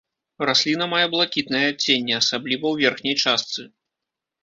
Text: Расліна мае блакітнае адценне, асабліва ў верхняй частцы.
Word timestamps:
Расліна 0.49 0.87
мае 0.93 1.01
блакітнае 1.13 1.63
адценне, 1.75 2.13
асабліва 2.23 2.63
ў 2.69 2.75
верхняй 2.83 3.15
частцы. 3.23 3.61